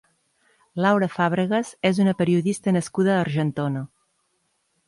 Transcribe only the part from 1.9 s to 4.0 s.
és una periodista nascuda a Argentona.